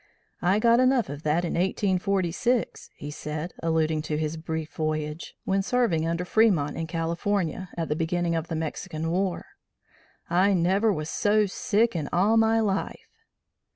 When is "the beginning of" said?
7.87-8.47